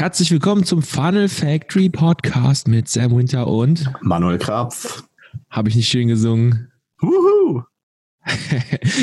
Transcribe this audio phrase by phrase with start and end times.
[0.00, 5.04] Herzlich willkommen zum Funnel Factory Podcast mit Sam Winter und Manuel Krapf.
[5.50, 6.72] Habe ich nicht schön gesungen?
[7.02, 7.64] Wuhu!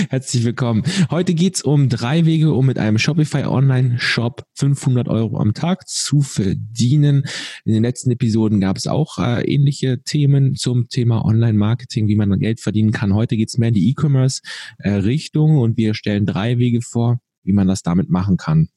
[0.10, 0.81] Herzlich willkommen.
[1.12, 5.88] Heute geht's um drei Wege, um mit einem Shopify Online Shop 500 Euro am Tag
[5.88, 7.26] zu verdienen.
[7.64, 12.16] In den letzten Episoden gab es auch äh, ähnliche Themen zum Thema Online Marketing, wie
[12.16, 13.14] man Geld verdienen kann.
[13.14, 14.42] Heute geht's mehr in die E-Commerce
[14.79, 18.70] äh, Richtung und wir stellen drei Wege vor, wie man das damit machen kann.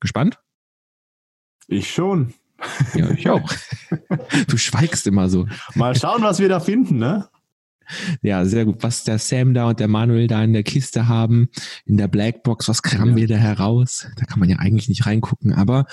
[0.00, 0.40] Gespannt?
[1.68, 2.34] Ich schon.
[2.94, 3.50] Ja, ich auch.
[4.48, 5.46] Du schweigst immer so.
[5.74, 7.28] Mal schauen, was wir da finden, ne?
[8.22, 8.82] Ja, sehr gut.
[8.82, 11.48] Was der Sam da und der Manuel da in der Kiste haben,
[11.84, 13.16] in der Blackbox, was kramen ja.
[13.16, 14.06] wir da heraus?
[14.16, 15.86] Da kann man ja eigentlich nicht reingucken, aber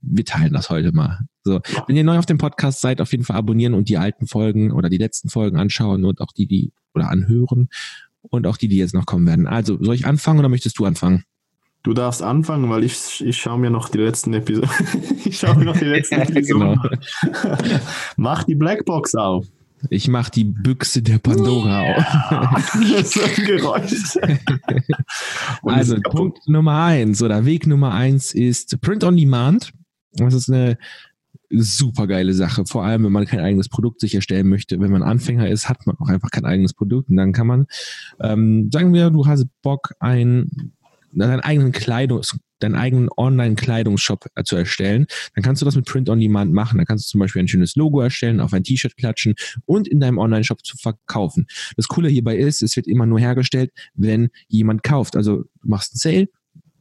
[0.00, 1.20] wir teilen das heute mal.
[1.42, 4.26] So, wenn ihr neu auf dem Podcast seid, auf jeden Fall abonnieren und die alten
[4.26, 7.68] Folgen oder die letzten Folgen anschauen und auch die, die oder anhören
[8.22, 9.46] und auch die, die jetzt noch kommen werden.
[9.46, 11.24] Also, soll ich anfangen oder möchtest du anfangen?
[11.84, 14.70] Du darfst anfangen, weil ich, ich schaue mir noch die letzten Episoden.
[15.24, 16.80] ich schaue mir noch die letzten Episoden.
[16.80, 17.78] genau.
[18.16, 19.46] Mach die Blackbox auf.
[19.90, 22.52] Ich mach die Büchse der Pandora yeah.
[22.52, 22.78] auf.
[22.90, 24.16] das ist ein Geräusch.
[25.62, 29.74] also Punkt Nummer eins oder Weg Nummer eins ist Print on Demand.
[30.14, 30.78] Das ist eine
[31.50, 32.64] super geile Sache.
[32.64, 34.80] Vor allem, wenn man kein eigenes Produkt sich erstellen möchte.
[34.80, 37.10] Wenn man Anfänger ist, hat man auch einfach kein eigenes Produkt.
[37.10, 37.66] Und dann kann man,
[38.22, 40.72] ähm, sagen wir, du hast Bock, ein
[41.18, 46.20] deinen eigenen Kleidungs, deinen eigenen Online-Kleidungsshop zu erstellen, dann kannst du das mit Print on
[46.20, 46.78] Demand machen.
[46.78, 49.34] Dann kannst du zum Beispiel ein schönes Logo erstellen, auf ein T-Shirt klatschen
[49.66, 51.46] und in deinem Online-Shop zu verkaufen.
[51.76, 55.16] Das Coole hierbei ist, es wird immer nur hergestellt, wenn jemand kauft.
[55.16, 56.28] Also du machst einen Sale,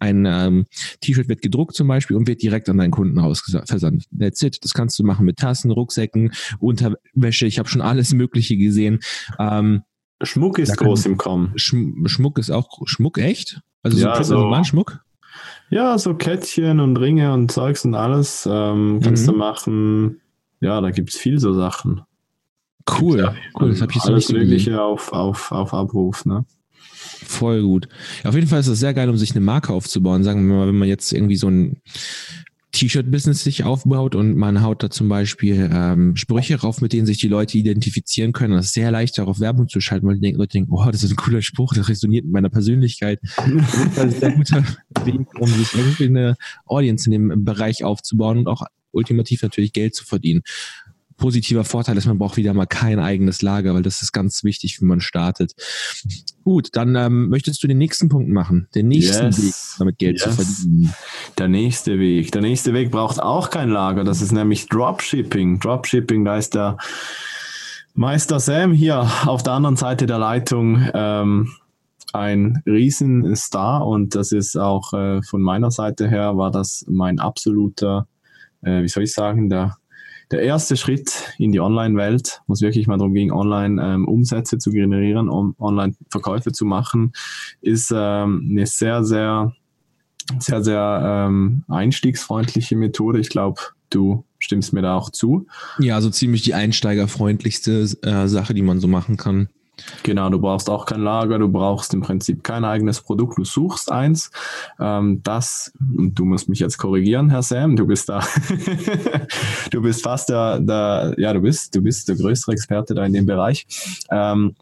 [0.03, 0.65] ein ähm,
[0.99, 3.19] T-Shirt wird gedruckt zum Beispiel und wird direkt an deinen Kunden
[3.65, 4.05] versandt.
[4.17, 4.57] That's it.
[4.61, 7.45] Das kannst du machen mit Tassen, Rucksäcken, Unterwäsche.
[7.45, 8.99] Ich habe schon alles Mögliche gesehen.
[9.39, 9.83] Ähm,
[10.21, 11.53] Schmuck ist groß im Kommen.
[11.55, 13.61] Schmuck ist auch Schmuck echt?
[13.83, 15.03] Also ja, so, so Schmuck?
[15.69, 19.31] Ja, so Kettchen und Ringe und Zeugs und alles ähm, kannst mhm.
[19.31, 20.21] du machen.
[20.61, 22.01] Ja, da gibt es viel so Sachen.
[22.99, 23.69] Cool, ja, cool.
[23.69, 26.45] Das habe ich so alles nicht Mögliche auf, auf, auf Abruf, ne?
[27.25, 27.87] Voll gut.
[28.23, 30.23] Auf jeden Fall ist es sehr geil, um sich eine Marke aufzubauen.
[30.23, 31.81] Sagen wir mal, wenn man jetzt irgendwie so ein
[32.83, 37.17] T-Shirt-Business sich aufbaut und man haut da zum Beispiel ähm, Sprüche rauf, mit denen sich
[37.17, 38.55] die Leute identifizieren können.
[38.55, 41.11] Das ist sehr leicht, darauf Werbung zu schalten, weil die Leute denken, oh, das ist
[41.11, 43.21] ein cooler Spruch, das resoniert mit meiner Persönlichkeit.
[43.95, 44.63] Das ist ein guter
[45.05, 46.35] Weg, um sich irgendwie eine
[46.65, 50.41] Audience in dem Bereich aufzubauen und auch ultimativ natürlich Geld zu verdienen
[51.23, 54.81] positiver Vorteil ist, man braucht wieder mal kein eigenes Lager, weil das ist ganz wichtig,
[54.81, 55.53] wenn man startet.
[56.43, 59.41] Gut, dann ähm, möchtest du den nächsten Punkt machen, den nächsten yes.
[59.41, 60.23] Weg, damit Geld yes.
[60.23, 60.93] zu verdienen.
[61.37, 62.33] Der nächste Weg.
[62.33, 65.61] Der nächste Weg braucht auch kein Lager, das ist nämlich Dropshipping.
[65.61, 66.75] Dropshipping, da ist der
[67.93, 70.85] Meister Sam hier auf der anderen Seite der Leitung.
[70.93, 71.53] Ähm,
[72.11, 78.07] ein Riesenstar und das ist auch äh, von meiner Seite her war das mein absoluter,
[78.61, 79.77] äh, wie soll ich sagen, der
[80.31, 84.71] der erste Schritt in die Online-Welt, wo es wirklich mal darum ging, Online-Umsätze ähm, zu
[84.71, 87.13] generieren, um Online-Verkäufe zu machen,
[87.61, 89.53] ist ähm, eine sehr, sehr,
[90.39, 93.19] sehr, sehr ähm, einstiegsfreundliche Methode.
[93.19, 95.47] Ich glaube, du stimmst mir da auch zu.
[95.79, 99.49] Ja, so ziemlich die einsteigerfreundlichste äh, Sache, die man so machen kann.
[100.03, 103.91] Genau, du brauchst auch kein Lager, du brauchst im Prinzip kein eigenes Produkt, du suchst
[103.91, 104.29] eins.
[104.79, 108.21] Ähm, das, du musst mich jetzt korrigieren, Herr Sam, du bist da,
[109.71, 113.13] du bist fast der, der, ja, du bist, du bist der größte Experte da in
[113.13, 113.65] dem Bereich.
[114.11, 114.55] Ähm,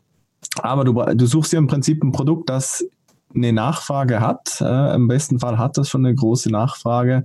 [0.62, 2.86] aber du, du suchst ja im Prinzip ein Produkt, das
[3.34, 4.62] eine Nachfrage hat.
[4.62, 7.24] Äh, Im besten Fall hat das schon eine große Nachfrage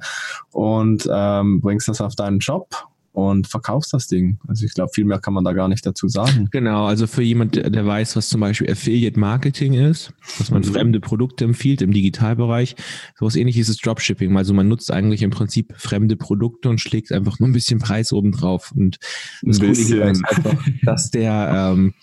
[0.52, 2.86] und ähm, bringst das auf deinen Shop
[3.16, 4.38] und verkaufst das Ding.
[4.46, 6.48] Also ich glaube, viel mehr kann man da gar nicht dazu sagen.
[6.52, 10.66] Genau, also für jemand, der weiß, was zum Beispiel Affiliate Marketing ist, dass man mhm.
[10.66, 12.76] fremde Produkte empfiehlt im Digitalbereich,
[13.18, 14.36] sowas ähnliches ist Dropshipping.
[14.36, 18.12] Also man nutzt eigentlich im Prinzip fremde Produkte und schlägt einfach nur ein bisschen Preis
[18.12, 18.72] oben drauf.
[18.76, 18.98] Und
[19.40, 21.94] das Coole ist einfach, dass der, ähm,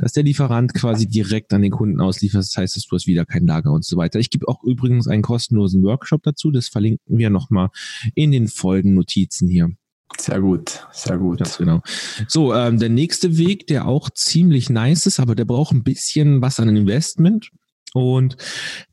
[0.00, 2.42] dass der Lieferant quasi direkt an den Kunden ausliefert.
[2.42, 4.20] Das heißt, dass du hast wieder kein Lager und so weiter.
[4.20, 6.52] Ich gebe auch übrigens einen kostenlosen Workshop dazu.
[6.52, 7.70] Das verlinken wir nochmal
[8.14, 9.72] in den Folgennotizen hier.
[10.18, 11.38] Sehr gut, sehr gut.
[11.38, 11.80] Ganz genau.
[12.28, 16.42] So, ähm, der nächste Weg, der auch ziemlich nice ist, aber der braucht ein bisschen
[16.42, 17.50] was an Investment.
[17.94, 18.36] Und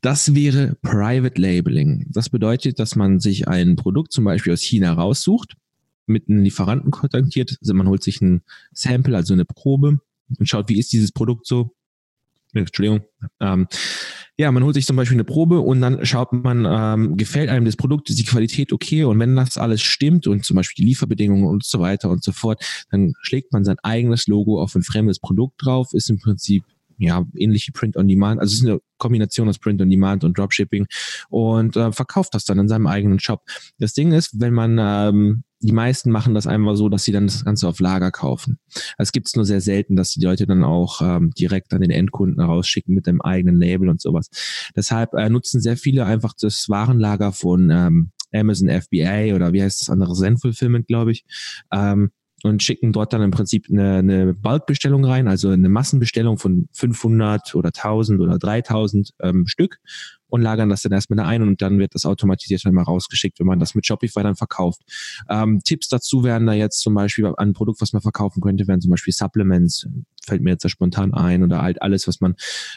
[0.02, 2.06] das wäre Private Labeling.
[2.10, 5.56] Das bedeutet, dass man sich ein Produkt zum Beispiel aus China raussucht,
[6.06, 10.00] mit einem Lieferanten kontaktiert, also man holt sich ein Sample, also eine Probe
[10.38, 11.74] und schaut, wie ist dieses Produkt so.
[12.52, 13.02] Entschuldigung.
[13.38, 13.68] Ähm,
[14.40, 17.66] ja, man holt sich zum Beispiel eine Probe und dann schaut man, ähm, gefällt einem
[17.66, 20.88] das Produkt, ist die Qualität okay und wenn das alles stimmt und zum Beispiel die
[20.88, 24.82] Lieferbedingungen und so weiter und so fort, dann schlägt man sein eigenes Logo auf ein
[24.82, 26.64] fremdes Produkt drauf, ist im Prinzip
[26.96, 28.40] ja, ähnlich wie Print on Demand.
[28.40, 30.86] Also es ist eine Kombination aus Print on Demand und Dropshipping
[31.28, 33.42] und äh, verkauft das dann in seinem eigenen Shop.
[33.78, 37.26] Das Ding ist, wenn man ähm, die meisten machen das einfach so, dass sie dann
[37.26, 38.58] das Ganze auf Lager kaufen.
[38.98, 41.90] Es gibt es nur sehr selten, dass die Leute dann auch ähm, direkt an den
[41.90, 44.30] Endkunden rausschicken mit dem eigenen Label und sowas.
[44.74, 49.82] Deshalb äh, nutzen sehr viele einfach das Warenlager von ähm, Amazon FBA oder wie heißt
[49.82, 51.24] das andere, Zen Fulfillment, glaube ich.
[51.72, 52.10] Ähm,
[52.42, 57.54] und schicken dort dann im Prinzip eine, eine Bulkbestellung rein, also eine Massenbestellung von 500
[57.54, 59.78] oder 1000 oder 3000 ähm, Stück
[60.30, 63.38] und lagern das dann erstmal da ein und dann wird das automatisiert dann mal rausgeschickt,
[63.40, 64.80] wenn man das mit Shopify dann verkauft.
[65.28, 68.80] Ähm, Tipps dazu wären da jetzt zum Beispiel ein Produkt, was man verkaufen könnte, wären
[68.80, 69.86] zum Beispiel Supplements,
[70.24, 72.34] fällt mir jetzt da spontan ein oder halt alles, was man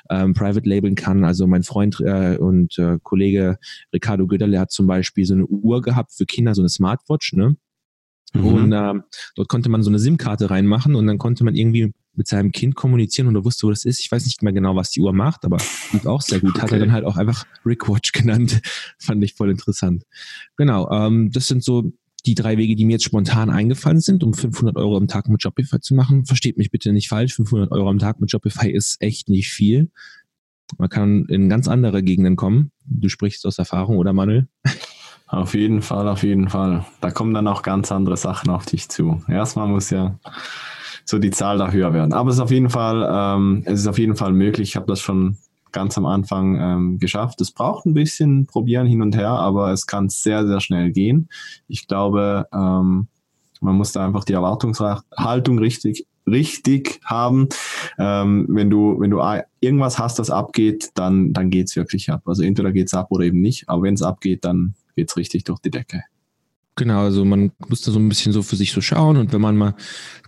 [0.10, 1.24] ähm, private labeln kann.
[1.26, 3.58] Also mein Freund äh, und äh, Kollege
[3.94, 7.56] Ricardo Göderle hat zum Beispiel so eine Uhr gehabt für Kinder, so eine Smartwatch, ne?
[8.34, 8.46] Mhm.
[8.46, 8.94] Und äh,
[9.36, 12.76] dort konnte man so eine SIM-Karte reinmachen und dann konnte man irgendwie mit seinem Kind
[12.76, 14.00] kommunizieren und er wusste, wo das ist.
[14.00, 15.58] Ich weiß nicht mehr genau, was die Uhr macht, aber
[15.92, 16.52] lief auch sehr gut.
[16.52, 16.62] Okay.
[16.62, 18.62] Hat er dann halt auch einfach Rick Watch genannt.
[19.00, 20.04] Fand ich voll interessant.
[20.58, 21.92] Genau, ähm, das sind so
[22.26, 25.42] die drei Wege, die mir jetzt spontan eingefallen sind, um 500 Euro am Tag mit
[25.42, 26.26] Shopify zu machen.
[26.26, 27.36] Versteht mich bitte nicht falsch.
[27.36, 29.92] 500 Euro am Tag mit Shopify ist echt nicht viel.
[30.78, 32.72] Man kann in ganz andere Gegenden kommen.
[32.86, 34.48] Du sprichst aus Erfahrung, oder Manuel?
[35.28, 36.86] Auf jeden Fall, auf jeden Fall.
[37.02, 39.24] Da kommen dann auch ganz andere Sachen auf dich zu.
[39.28, 40.20] Erstmal muss ja
[41.06, 42.14] so die Zahl da höher werden.
[42.14, 44.70] Aber es ist auf jeden Fall, ähm, es ist auf jeden Fall möglich.
[44.70, 45.38] Ich habe das schon
[45.72, 47.42] ganz am Anfang ähm, geschafft.
[47.42, 51.30] Es braucht ein bisschen Probieren hin und her, aber es kann sehr, sehr schnell gehen.
[51.68, 53.08] Ich glaube, ähm,
[53.60, 57.50] man muss da einfach die Erwartungshaltung richtig richtig haben.
[58.00, 59.22] Ähm, wenn du wenn du
[59.60, 62.22] irgendwas hast, das abgeht, dann dann geht's wirklich ab.
[62.26, 63.68] Also entweder geht's ab oder eben nicht.
[63.68, 66.04] Aber wenn es abgeht, dann geht's richtig durch die Decke.
[66.76, 69.42] Genau, also man muss da so ein bisschen so für sich so schauen und wenn
[69.42, 69.76] man mal,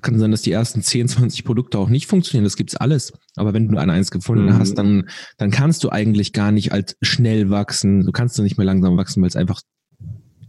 [0.01, 3.13] kann sein, dass die ersten 10, 20 Produkte auch nicht funktionieren, das gibt's alles.
[3.35, 4.59] Aber wenn du an eins gefunden mhm.
[4.59, 8.05] hast, dann, dann kannst du eigentlich gar nicht als schnell wachsen.
[8.05, 9.61] Du kannst du nicht mehr langsam wachsen, weil es einfach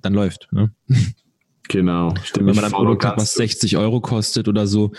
[0.03, 0.49] dann läuft.
[0.53, 0.71] Ne?
[1.69, 2.15] Genau.
[2.35, 4.93] Wenn man ein Produkt hat, was 60 Euro kostet oder so,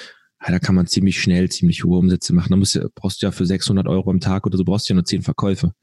[0.44, 2.50] ja, da kann man ziemlich schnell ziemlich hohe Umsätze machen.
[2.50, 4.94] Da musst du, brauchst du ja für 600 Euro am Tag oder so brauchst du
[4.94, 5.74] ja nur 10 Verkäufe.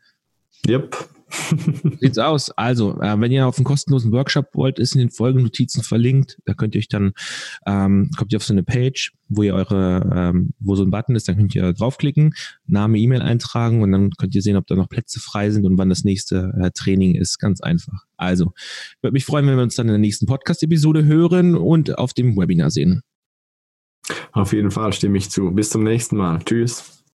[0.69, 1.08] Yep,
[2.00, 2.50] Sieht's aus.
[2.50, 6.38] Also, äh, wenn ihr auf einen kostenlosen Workshop wollt, ist in den Folgennotizen verlinkt.
[6.44, 7.12] Da könnt ihr euch dann,
[7.66, 11.16] ähm, kommt ihr auf so eine Page, wo ihr eure, ähm, wo so ein Button
[11.16, 12.34] ist, dann könnt ihr draufklicken,
[12.66, 15.78] Name, E-Mail eintragen und dann könnt ihr sehen, ob da noch Plätze frei sind und
[15.78, 17.38] wann das nächste äh, Training ist.
[17.38, 18.04] Ganz einfach.
[18.16, 18.52] Also,
[19.00, 22.36] würde mich freuen, wenn wir uns dann in der nächsten Podcast-Episode hören und auf dem
[22.36, 23.02] Webinar sehen.
[24.32, 25.50] Auf jeden Fall stimme ich zu.
[25.50, 26.40] Bis zum nächsten Mal.
[26.44, 27.04] Tschüss.